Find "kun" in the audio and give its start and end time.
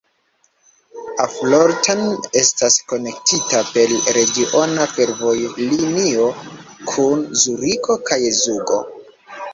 6.93-7.25